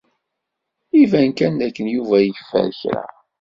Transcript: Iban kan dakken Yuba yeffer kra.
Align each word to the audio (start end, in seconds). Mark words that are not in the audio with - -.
Iban 1.01 1.31
kan 1.37 1.53
dakken 1.59 1.87
Yuba 1.95 2.17
yeffer 2.21 2.67
kra. 2.79 3.03